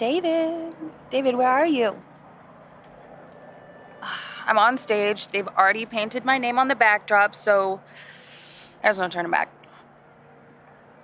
David, 0.00 0.74
David, 1.10 1.34
where 1.34 1.50
are 1.50 1.66
you? 1.66 1.94
I'm 4.46 4.56
on 4.56 4.78
stage. 4.78 5.28
They've 5.28 5.46
already 5.46 5.84
painted 5.84 6.24
my 6.24 6.38
name 6.38 6.58
on 6.58 6.68
the 6.68 6.74
backdrop, 6.74 7.34
so 7.34 7.82
there's 8.82 8.98
no 8.98 9.10
turning 9.10 9.30
back. 9.30 9.52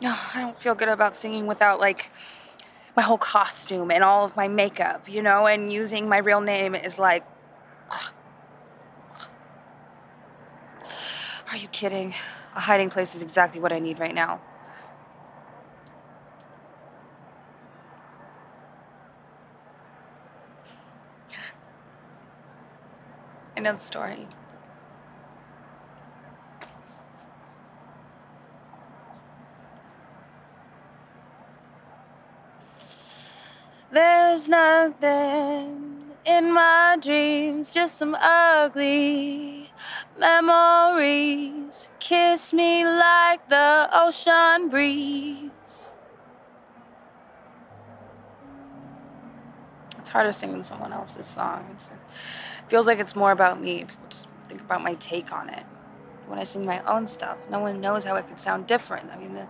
Oh, 0.02 0.30
I 0.34 0.41
don't 0.41 0.56
feel 0.56 0.74
good 0.74 0.88
about 0.88 1.14
singing 1.14 1.46
without, 1.46 1.79
like, 1.79 2.11
my 2.96 3.02
whole 3.02 3.19
costume 3.19 3.91
and 3.91 4.02
all 4.02 4.24
of 4.24 4.34
my 4.34 4.48
makeup, 4.48 5.06
you 5.12 5.20
know, 5.20 5.47
and 5.47 5.70
using 5.70 6.09
my 6.09 6.16
real 6.16 6.41
name 6.41 6.74
is 6.74 6.98
like. 6.98 7.23
Are 11.51 11.59
you 11.59 11.69
kidding? 11.69 12.15
A 12.55 12.60
hiding 12.60 12.88
place 12.88 13.15
is 13.15 13.20
exactly 13.20 13.60
what 13.60 13.74
I 13.74 13.78
need 13.78 14.01
right 14.01 14.15
now. 14.15 14.41
I 23.56 23.60
know 23.60 23.73
the 23.73 23.78
story. 23.78 24.27
There's 33.91 34.46
nothing 34.48 36.02
in 36.27 36.52
my 36.52 36.98
dreams, 37.01 37.70
just 37.70 37.96
some 37.96 38.15
ugly 38.20 39.73
memories. 40.18 41.88
Kiss 41.98 42.52
me 42.52 42.84
like 42.84 43.48
the 43.48 43.88
ocean 43.91 44.68
breeze. 44.68 45.55
It's 50.07 50.12
harder 50.12 50.30
singing 50.30 50.62
someone 50.62 50.93
else's 50.93 51.26
song. 51.26 51.66
It 51.68 51.90
feels 52.68 52.87
like 52.87 53.01
it's 53.01 53.16
more 53.16 53.32
about 53.32 53.60
me. 53.60 53.79
People 53.79 53.96
just 54.09 54.29
think 54.46 54.60
about 54.60 54.80
my 54.80 54.95
take 54.95 55.32
on 55.32 55.49
it. 55.49 55.65
When 56.29 56.38
I 56.38 56.45
sing 56.45 56.65
my 56.65 56.80
own 56.85 57.09
stuff, 57.09 57.38
no 57.51 57.59
one 57.59 57.80
knows 57.80 58.04
how 58.04 58.15
it 58.15 58.29
could 58.29 58.38
sound 58.38 58.68
different. 58.68 59.10
I 59.10 59.18
mean, 59.18 59.32
the, 59.32 59.49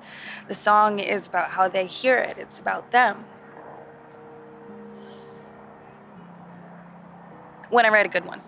the 0.49 0.55
song 0.55 0.99
is 0.99 1.27
about 1.27 1.51
how 1.51 1.69
they 1.69 1.85
hear 1.85 2.17
it, 2.17 2.39
it's 2.39 2.59
about 2.59 2.91
them. 2.91 3.27
when 7.69 7.85
I 7.85 7.91
write 7.91 8.07
a 8.07 8.09
good 8.09 8.25
one. 8.25 8.41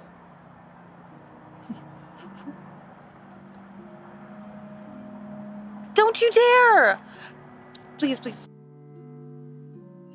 Don't 5.93 6.23
you 6.23 6.31
dare! 6.31 6.99
Please, 7.99 8.19
please. 8.19 8.49